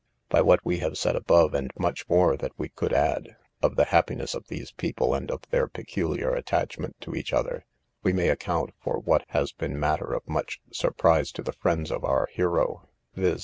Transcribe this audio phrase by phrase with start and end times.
[0.29, 3.83] By what we have said above, and much more that we could add, of the
[3.93, 7.67] happiness of these people, and of their peculiar attachment to each other,
[8.01, 12.03] we may account for what has been matter of much surprise to the friends of
[12.03, 13.39] our hero, viz.